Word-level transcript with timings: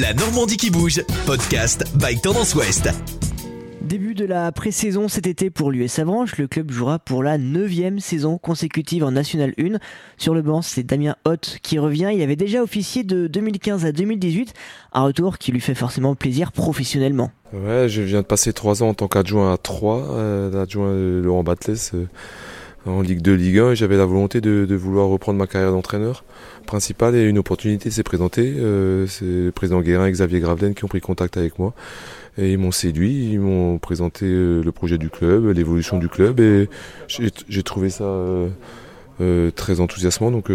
La 0.00 0.14
Normandie 0.14 0.56
qui 0.56 0.70
bouge, 0.70 1.02
podcast 1.26 1.84
by 1.96 2.18
Tendance 2.18 2.54
Ouest. 2.54 2.88
Début 3.82 4.14
de 4.14 4.24
la 4.24 4.50
pré-saison 4.50 5.06
cet 5.06 5.26
été 5.26 5.50
pour 5.50 5.70
l'US 5.70 5.98
Avranches, 5.98 6.38
le 6.38 6.46
club 6.46 6.70
jouera 6.70 6.98
pour 6.98 7.22
la 7.22 7.36
neuvième 7.36 8.00
saison 8.00 8.38
consécutive 8.38 9.04
en 9.04 9.10
National 9.10 9.52
1. 9.58 9.76
Sur 10.16 10.32
le 10.32 10.40
banc, 10.40 10.62
c'est 10.62 10.82
Damien 10.82 11.14
Hoth 11.26 11.58
qui 11.62 11.78
revient. 11.78 12.08
Il 12.10 12.22
avait 12.22 12.36
déjà 12.36 12.62
officié 12.62 13.04
de 13.04 13.26
2015 13.26 13.84
à 13.84 13.92
2018, 13.92 14.54
un 14.94 15.02
retour 15.02 15.36
qui 15.36 15.52
lui 15.52 15.60
fait 15.60 15.74
forcément 15.74 16.14
plaisir 16.14 16.52
professionnellement. 16.52 17.30
Ouais, 17.52 17.86
je 17.90 18.00
viens 18.00 18.22
de 18.22 18.26
passer 18.26 18.54
trois 18.54 18.82
ans 18.82 18.88
en 18.88 18.94
tant 18.94 19.08
qu'adjoint 19.08 19.52
à 19.52 19.58
3, 19.58 20.16
euh, 20.16 20.62
adjoint 20.62 20.94
Laurent 20.94 21.42
Batles. 21.42 21.76
Euh, 21.92 22.06
en 22.86 23.00
Ligue 23.00 23.22
2, 23.22 23.34
Ligue 23.34 23.58
1 23.58 23.70
et 23.72 23.76
j'avais 23.76 23.96
la 23.96 24.06
volonté 24.06 24.40
de, 24.40 24.74
vouloir 24.74 25.08
reprendre 25.08 25.38
ma 25.38 25.46
carrière 25.46 25.72
d'entraîneur 25.72 26.24
principal 26.66 27.14
et 27.14 27.24
une 27.24 27.38
opportunité 27.38 27.90
s'est 27.90 28.02
présentée. 28.02 28.54
Euh, 28.56 29.06
c'est 29.06 29.52
président 29.52 29.80
Guérin 29.80 30.06
et 30.06 30.12
Xavier 30.12 30.40
Gravelaine 30.40 30.74
qui 30.74 30.84
ont 30.84 30.88
pris 30.88 31.00
contact 31.00 31.36
avec 31.36 31.58
moi 31.58 31.74
et 32.38 32.52
ils 32.52 32.58
m'ont 32.58 32.72
séduit, 32.72 33.32
ils 33.32 33.40
m'ont 33.40 33.78
présenté 33.78 34.26
euh, 34.26 34.62
le 34.62 34.72
projet 34.72 34.98
du 34.98 35.10
club, 35.10 35.46
l'évolution 35.48 35.98
du 35.98 36.08
club 36.08 36.40
et 36.40 36.68
j'ai 37.08 37.62
trouvé 37.62 37.90
ça 37.90 38.04
euh, 38.04 39.50
très 39.54 39.80
enthousiasmant 39.80 40.30
donc 40.30 40.50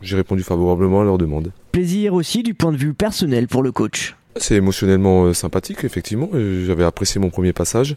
j'ai 0.00 0.16
répondu 0.16 0.42
favorablement 0.42 1.00
à 1.00 1.04
leur 1.04 1.18
demande. 1.18 1.52
Plaisir 1.72 2.14
aussi 2.14 2.42
du 2.42 2.54
point 2.54 2.72
de 2.72 2.76
vue 2.76 2.94
personnel 2.94 3.48
pour 3.48 3.62
le 3.62 3.72
coach. 3.72 4.16
C'est 4.36 4.54
émotionnellement 4.54 5.24
euh, 5.24 5.32
sympathique, 5.32 5.84
effectivement. 5.84 6.30
J'avais 6.32 6.84
apprécié 6.84 7.20
mon 7.20 7.30
premier 7.30 7.52
passage. 7.52 7.96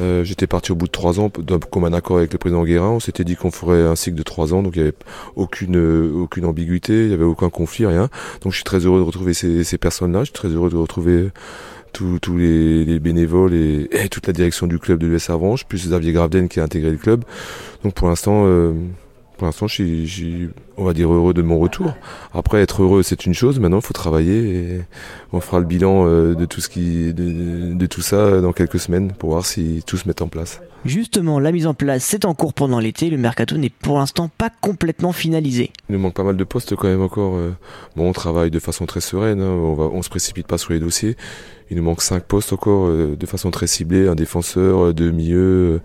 Euh, 0.00 0.24
j'étais 0.24 0.46
parti 0.46 0.72
au 0.72 0.74
bout 0.74 0.86
de 0.86 0.92
trois 0.92 1.20
ans, 1.20 1.30
comme 1.70 1.84
un 1.84 1.92
accord 1.92 2.18
avec 2.18 2.32
le 2.32 2.38
président 2.38 2.64
Guérin. 2.64 2.90
On 2.90 3.00
s'était 3.00 3.24
dit 3.24 3.36
qu'on 3.36 3.50
ferait 3.50 3.82
un 3.82 3.96
cycle 3.96 4.16
de 4.16 4.22
trois 4.22 4.52
ans, 4.54 4.62
donc 4.62 4.76
il 4.76 4.82
n'y 4.82 4.88
avait 4.88 4.96
aucune, 5.36 5.76
euh, 5.76 6.12
aucune 6.12 6.44
ambiguïté, 6.44 7.02
il 7.02 7.08
n'y 7.08 7.14
avait 7.14 7.24
aucun 7.24 7.48
conflit, 7.48 7.86
rien. 7.86 8.08
Donc 8.42 8.52
je 8.52 8.56
suis 8.56 8.64
très 8.64 8.80
heureux 8.80 9.00
de 9.00 9.04
retrouver 9.04 9.34
ces, 9.34 9.78
personnes-là. 9.78 10.20
Je 10.20 10.26
suis 10.26 10.34
très 10.34 10.48
heureux 10.48 10.70
de 10.70 10.76
retrouver 10.76 11.28
tous 11.92 12.36
les, 12.36 12.98
bénévoles 12.98 13.54
et, 13.54 14.08
toute 14.10 14.26
la 14.26 14.32
direction 14.32 14.66
du 14.66 14.78
club 14.78 14.98
de 14.98 15.06
l'US 15.06 15.30
Avranches, 15.30 15.64
plus 15.64 15.86
Xavier 15.86 16.12
Gravden 16.12 16.48
qui 16.48 16.60
a 16.60 16.64
intégré 16.64 16.90
le 16.90 16.96
club. 16.96 17.24
Donc 17.84 17.94
pour 17.94 18.08
l'instant, 18.08 18.46
pour 19.42 19.48
l'instant, 19.48 19.66
je 19.66 20.06
suis, 20.06 20.50
on 20.76 20.84
va 20.84 20.92
dire, 20.92 21.12
heureux 21.12 21.34
de 21.34 21.42
mon 21.42 21.58
retour. 21.58 21.96
Après, 22.32 22.62
être 22.62 22.84
heureux, 22.84 23.02
c'est 23.02 23.26
une 23.26 23.34
chose. 23.34 23.58
Maintenant, 23.58 23.80
il 23.80 23.84
faut 23.84 23.92
travailler 23.92 24.54
et 24.54 24.80
on 25.32 25.40
fera 25.40 25.58
le 25.58 25.66
bilan 25.66 26.06
euh, 26.06 26.36
de 26.36 26.44
tout 26.44 26.60
ce 26.60 26.68
qui, 26.68 27.12
de, 27.12 27.86
tout 27.86 28.02
ça 28.02 28.40
dans 28.40 28.52
quelques 28.52 28.78
semaines 28.78 29.10
pour 29.10 29.30
voir 29.30 29.44
si 29.44 29.82
tout 29.84 29.96
se 29.96 30.06
met 30.06 30.22
en 30.22 30.28
place. 30.28 30.60
Justement, 30.84 31.40
la 31.40 31.50
mise 31.50 31.66
en 31.66 31.74
place, 31.74 32.04
c'est 32.04 32.24
en 32.24 32.34
cours 32.34 32.54
pendant 32.54 32.78
l'été. 32.78 33.10
Le 33.10 33.16
mercato 33.16 33.56
n'est 33.56 33.68
pour 33.68 33.98
l'instant 33.98 34.30
pas 34.38 34.50
complètement 34.60 35.10
finalisé. 35.10 35.72
Il 35.88 35.96
nous 35.96 36.00
manque 36.00 36.14
pas 36.14 36.22
mal 36.22 36.36
de 36.36 36.44
postes 36.44 36.76
quand 36.76 36.86
même 36.86 37.02
encore. 37.02 37.34
Euh. 37.34 37.50
Bon, 37.96 38.08
on 38.08 38.12
travaille 38.12 38.52
de 38.52 38.60
façon 38.60 38.86
très 38.86 39.00
sereine. 39.00 39.40
Hein. 39.40 39.50
On 39.50 39.90
on 39.92 40.02
se 40.02 40.08
précipite 40.08 40.46
pas 40.46 40.58
sur 40.58 40.72
les 40.72 40.78
dossiers. 40.78 41.16
Il 41.72 41.78
nous 41.78 41.84
manque 41.84 42.02
cinq 42.02 42.24
postes 42.24 42.52
encore 42.52 42.88
euh, 42.88 43.16
de 43.18 43.24
façon 43.24 43.50
très 43.50 43.66
ciblée, 43.66 44.06
un 44.06 44.14
défenseur, 44.14 44.84
euh, 44.84 44.92
deux 44.92 45.10
milieux, 45.10 45.80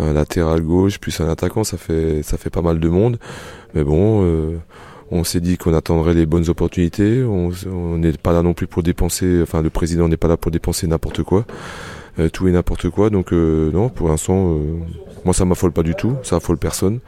euh, 0.00 0.10
un 0.10 0.12
latéral 0.12 0.62
gauche, 0.62 0.98
plus 0.98 1.20
un 1.20 1.28
attaquant, 1.28 1.62
ça 1.62 1.78
fait 1.78 2.24
ça 2.24 2.36
fait 2.36 2.50
pas 2.50 2.60
mal 2.60 2.80
de 2.80 2.88
monde. 2.88 3.20
Mais 3.72 3.84
bon, 3.84 4.58
on 5.12 5.22
s'est 5.22 5.40
dit 5.40 5.56
qu'on 5.56 5.74
attendrait 5.74 6.14
les 6.14 6.26
bonnes 6.26 6.48
opportunités. 6.48 7.22
On 7.22 7.52
n'est 7.98 8.14
pas 8.14 8.32
là 8.32 8.42
non 8.42 8.52
plus 8.52 8.66
pour 8.66 8.82
dépenser. 8.82 9.40
Enfin, 9.40 9.62
le 9.62 9.70
président 9.70 10.08
n'est 10.08 10.16
pas 10.16 10.26
là 10.26 10.36
pour 10.36 10.50
dépenser 10.50 10.88
n'importe 10.88 11.22
quoi, 11.22 11.44
tout 12.32 12.48
et 12.48 12.50
n'importe 12.50 12.90
quoi. 12.90 13.08
Donc 13.08 13.30
non, 13.30 13.90
pour 13.90 14.08
l'instant, 14.08 14.58
moi 15.24 15.34
ça 15.34 15.44
m'affole 15.44 15.70
pas 15.70 15.84
du 15.84 15.94
tout, 15.94 16.16
ça 16.24 16.36
affole 16.36 16.58
personne. 16.58 16.98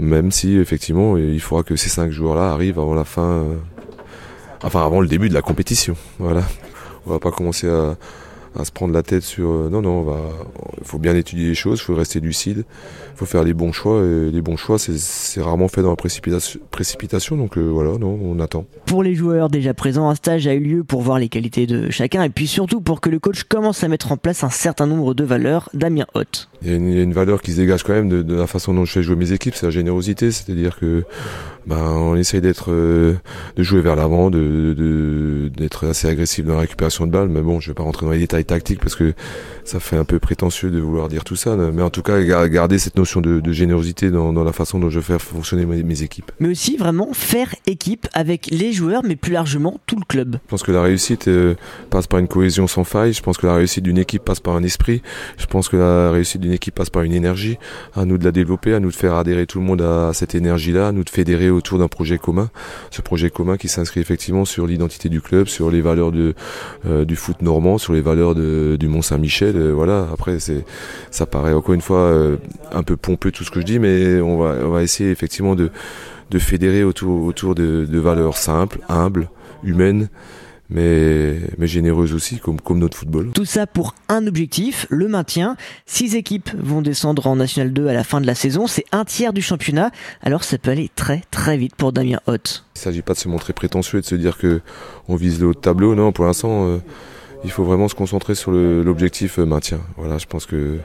Même 0.00 0.32
si 0.32 0.56
effectivement, 0.56 1.16
il 1.16 1.40
faudra 1.40 1.62
que 1.62 1.76
ces 1.76 1.90
cinq 1.90 2.10
joueurs-là 2.10 2.50
arrivent 2.50 2.80
avant 2.80 2.94
la 2.94 3.04
fin. 3.04 3.44
Enfin, 4.64 4.84
avant 4.84 5.00
le 5.00 5.06
début 5.06 5.28
de 5.28 5.34
la 5.34 5.42
compétition. 5.42 5.94
Voilà. 6.18 6.42
On 7.06 7.10
va 7.10 7.18
pas 7.18 7.30
commencer 7.30 7.68
à, 7.68 7.96
se 8.64 8.72
prendre 8.72 8.92
la 8.92 9.02
tête 9.02 9.22
sur. 9.22 9.48
Euh, 9.48 9.68
non, 9.70 9.82
non, 9.82 10.06
il 10.78 10.84
faut 10.84 10.98
bien 10.98 11.14
étudier 11.14 11.48
les 11.48 11.54
choses, 11.54 11.78
il 11.78 11.82
faut 11.82 11.94
rester 11.94 12.18
lucide, 12.18 12.64
il 13.14 13.16
faut 13.16 13.26
faire 13.26 13.44
les 13.44 13.54
bons 13.54 13.72
choix. 13.72 14.02
Et 14.04 14.30
les 14.30 14.42
bons 14.42 14.56
choix, 14.56 14.78
c'est 14.78 15.40
rarement 15.40 15.68
fait 15.68 15.82
dans 15.82 15.90
la 15.90 15.96
précipitation, 15.96 16.60
précipitation 16.70 17.36
donc 17.36 17.56
euh, 17.56 17.62
voilà, 17.62 17.98
non, 17.98 18.18
on 18.20 18.40
attend. 18.40 18.64
Pour 18.86 19.02
les 19.02 19.14
joueurs 19.14 19.48
déjà 19.48 19.74
présents, 19.74 20.08
un 20.08 20.14
stage 20.14 20.46
a 20.46 20.54
eu 20.54 20.60
lieu 20.60 20.84
pour 20.84 21.02
voir 21.02 21.18
les 21.18 21.28
qualités 21.28 21.66
de 21.66 21.90
chacun 21.90 22.22
et 22.22 22.30
puis 22.30 22.46
surtout 22.46 22.80
pour 22.80 23.00
que 23.00 23.10
le 23.10 23.18
coach 23.18 23.44
commence 23.44 23.84
à 23.84 23.88
mettre 23.88 24.10
en 24.12 24.16
place 24.16 24.42
un 24.42 24.50
certain 24.50 24.86
nombre 24.86 25.14
de 25.14 25.24
valeurs. 25.24 25.68
Damien 25.74 26.06
Hoth. 26.14 26.48
Il 26.62 26.70
y, 26.70 26.72
a 26.72 27.02
une, 27.02 27.12
valeur 27.12 27.40
qui 27.40 27.52
se 27.52 27.56
dégage 27.56 27.84
quand 27.84 27.92
même 27.92 28.08
de, 28.08 28.34
la 28.34 28.46
façon 28.46 28.74
dont 28.74 28.84
je 28.84 28.92
fais 28.92 29.02
jouer 29.02 29.14
mes 29.14 29.32
équipes, 29.32 29.54
c'est 29.54 29.66
la 29.66 29.70
générosité, 29.70 30.32
c'est-à-dire 30.32 30.76
que 30.78 31.04
ben, 31.68 31.76
on 31.76 32.16
essaye 32.16 32.40
d'être, 32.40 32.72
euh, 32.72 33.14
de 33.56 33.62
jouer 33.62 33.82
vers 33.82 33.94
l'avant, 33.94 34.30
de, 34.30 35.50
d'être 35.54 35.86
assez 35.86 36.08
agressif 36.08 36.46
dans 36.46 36.54
la 36.54 36.60
récupération 36.60 37.06
de 37.06 37.12
balles. 37.12 37.28
Mais 37.28 37.42
bon, 37.42 37.60
je 37.60 37.68
vais 37.68 37.74
pas 37.74 37.82
rentrer 37.82 38.06
dans 38.06 38.12
les 38.12 38.18
détails 38.18 38.46
tactiques 38.46 38.80
parce 38.80 38.94
que 38.94 39.12
ça 39.64 39.78
fait 39.78 39.96
un 39.96 40.04
peu 40.04 40.18
prétentieux 40.18 40.70
de 40.70 40.78
vouloir 40.80 41.08
dire 41.08 41.24
tout 41.24 41.36
ça. 41.36 41.56
Mais 41.56 41.82
en 41.82 41.90
tout 41.90 42.00
cas, 42.00 42.22
garder 42.48 42.78
cette 42.78 42.96
notion 42.96 43.20
de, 43.20 43.52
générosité 43.52 44.10
dans, 44.10 44.32
la 44.32 44.52
façon 44.52 44.78
dont 44.78 44.88
je 44.88 45.00
fais 45.00 45.18
fonctionner 45.18 45.66
mes, 45.66 46.02
équipes. 46.02 46.32
Mais 46.40 46.48
aussi 46.48 46.76
vraiment 46.76 47.12
faire 47.12 47.54
équipe 47.66 48.08
avec 48.14 48.48
les 48.50 48.72
joueurs, 48.72 49.02
mais 49.04 49.16
plus 49.16 49.32
largement 49.32 49.78
tout 49.86 49.96
le 49.96 50.04
club. 50.06 50.36
Je 50.46 50.50
pense 50.50 50.62
que 50.62 50.72
la 50.72 50.80
réussite 50.80 51.28
euh, 51.28 51.54
passe 51.90 52.06
par 52.06 52.18
une 52.20 52.28
cohésion 52.28 52.66
sans 52.66 52.84
faille. 52.84 53.12
Je 53.12 53.22
pense 53.22 53.36
que 53.36 53.46
la 53.46 53.54
réussite 53.54 53.84
d'une 53.84 53.98
équipe 53.98 54.24
passe 54.24 54.40
par 54.40 54.56
un 54.56 54.62
esprit. 54.62 55.02
Je 55.36 55.46
pense 55.46 55.68
que 55.68 55.76
la 55.76 56.12
réussite 56.12 56.40
d'une 56.40 56.47
équipe 56.52 56.74
passe 56.74 56.90
par 56.90 57.02
une 57.02 57.12
énergie. 57.12 57.58
À 57.94 58.04
nous 58.04 58.18
de 58.18 58.24
la 58.24 58.32
développer, 58.32 58.74
à 58.74 58.80
nous 58.80 58.90
de 58.90 58.94
faire 58.94 59.14
adhérer 59.14 59.46
tout 59.46 59.58
le 59.58 59.64
monde 59.64 59.82
à 59.82 60.12
cette 60.12 60.34
énergie-là, 60.34 60.88
à 60.88 60.92
nous 60.92 61.04
de 61.04 61.10
fédérer 61.10 61.50
autour 61.50 61.78
d'un 61.78 61.88
projet 61.88 62.18
commun. 62.18 62.50
Ce 62.90 63.02
projet 63.02 63.30
commun 63.30 63.56
qui 63.56 63.68
s'inscrit 63.68 64.00
effectivement 64.00 64.44
sur 64.44 64.66
l'identité 64.66 65.08
du 65.08 65.20
club, 65.20 65.48
sur 65.48 65.70
les 65.70 65.80
valeurs 65.80 66.12
de, 66.12 66.34
euh, 66.86 67.04
du 67.04 67.16
foot 67.16 67.42
normand, 67.42 67.78
sur 67.78 67.92
les 67.92 68.00
valeurs 68.00 68.34
de, 68.34 68.76
du 68.78 68.88
Mont 68.88 69.02
Saint-Michel. 69.02 69.56
Euh, 69.56 69.72
voilà. 69.72 70.08
Après, 70.12 70.38
c'est, 70.40 70.64
ça 71.10 71.26
paraît 71.26 71.54
encore 71.54 71.74
une 71.74 71.80
fois 71.80 72.14
un 72.72 72.82
peu 72.82 72.96
pompeux 72.96 73.30
tout 73.30 73.44
ce 73.44 73.50
que 73.50 73.60
je 73.60 73.66
dis, 73.66 73.78
mais 73.78 74.20
on 74.20 74.38
va, 74.38 74.56
on 74.64 74.70
va 74.70 74.82
essayer 74.82 75.10
effectivement 75.10 75.54
de, 75.54 75.70
de 76.30 76.38
fédérer 76.38 76.84
autour, 76.84 77.24
autour 77.24 77.54
de 77.54 77.98
valeurs 77.98 78.36
simples, 78.36 78.80
humbles, 78.88 79.28
humaines 79.62 80.08
mais, 80.70 81.40
mais 81.56 81.66
généreuse 81.66 82.12
aussi, 82.12 82.38
comme, 82.38 82.60
comme 82.60 82.78
notre 82.78 82.96
football. 82.96 83.30
Tout 83.32 83.44
ça 83.44 83.66
pour 83.66 83.94
un 84.08 84.26
objectif, 84.26 84.86
le 84.90 85.08
maintien. 85.08 85.56
Six 85.86 86.14
équipes 86.14 86.50
vont 86.58 86.82
descendre 86.82 87.26
en 87.26 87.36
National 87.36 87.72
2 87.72 87.88
à 87.88 87.94
la 87.94 88.04
fin 88.04 88.20
de 88.20 88.26
la 88.26 88.34
saison, 88.34 88.66
c'est 88.66 88.84
un 88.92 89.04
tiers 89.04 89.32
du 89.32 89.42
championnat, 89.42 89.90
alors 90.22 90.44
ça 90.44 90.58
peut 90.58 90.70
aller 90.70 90.90
très 90.94 91.22
très 91.30 91.56
vite 91.56 91.74
pour 91.74 91.92
Damien 91.92 92.20
Hoth. 92.26 92.64
Il 92.74 92.78
ne 92.78 92.82
s'agit 92.82 93.02
pas 93.02 93.14
de 93.14 93.18
se 93.18 93.28
montrer 93.28 93.52
prétentieux 93.52 93.98
et 93.98 94.02
de 94.02 94.06
se 94.06 94.14
dire 94.14 94.36
que 94.36 94.60
on 95.08 95.16
vise 95.16 95.40
le 95.40 95.48
haut 95.48 95.54
de 95.54 95.58
tableau, 95.58 95.94
non, 95.94 96.12
pour 96.12 96.26
l'instant, 96.26 96.66
euh, 96.66 96.78
il 97.44 97.50
faut 97.50 97.64
vraiment 97.64 97.88
se 97.88 97.94
concentrer 97.94 98.34
sur 98.34 98.50
l'objectif 98.50 99.38
euh, 99.38 99.46
maintien. 99.46 99.80
Voilà, 99.96 100.18
je 100.18 100.26
pense 100.26 100.44
que 100.44 100.78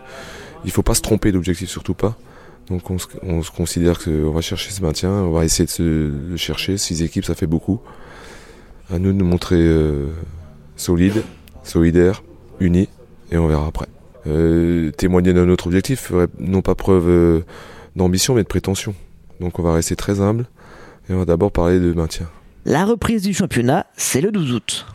il 0.66 0.72
faut 0.72 0.84
pas 0.84 0.94
se 0.94 1.02
tromper 1.02 1.32
d'objectif, 1.34 1.70
surtout 1.70 1.94
pas. 1.94 2.18
Donc 2.70 2.90
on 2.90 2.98
se, 2.98 3.08
on 3.24 3.44
se 3.44 3.52
considère 3.52 4.00
qu'on 4.00 4.32
va 4.32 4.40
chercher 4.40 4.72
ce 4.72 4.82
maintien, 4.82 5.10
on 5.10 5.32
va 5.32 5.44
essayer 5.44 5.66
de 5.66 5.72
se 5.72 5.84
le 5.84 6.38
chercher. 6.38 6.78
Six 6.78 7.04
équipes, 7.04 7.26
ça 7.26 7.36
fait 7.36 7.48
beaucoup 7.48 7.82
à 8.92 9.00
nous 9.00 9.12
de 9.12 9.18
nous 9.18 9.26
montrer 9.26 9.60
euh, 9.60 10.08
solides, 10.76 11.24
solidaires, 11.64 12.24
unis, 12.60 12.90
et 13.32 13.38
on 13.38 13.48
verra 13.48 13.68
après. 13.68 13.88
Euh, 14.28 14.92
témoigner 14.92 15.34
de 15.34 15.44
notre 15.44 15.68
objectif 15.68 16.00
ferait 16.00 16.28
non 16.40 16.62
pas 16.62 16.76
preuve 16.76 17.08
euh, 17.08 17.42
d'ambition, 17.96 18.36
mais 18.36 18.44
de 18.44 18.48
prétention. 18.48 18.96
Donc 19.40 19.60
on 19.60 19.64
va 19.64 19.74
rester 19.74 19.96
très 19.96 20.22
humble, 20.22 20.46
et 21.10 21.14
on 21.14 21.20
va 21.20 21.26
d'abord 21.26 21.52
parler 21.52 21.80
de 21.80 21.94
maintien. 21.94 22.28
La 22.66 22.86
reprise 22.86 23.24
du 23.24 23.34
championnat, 23.34 23.86
c'est 23.98 24.22
le 24.22 24.32
12 24.32 24.54
août. 24.54 24.86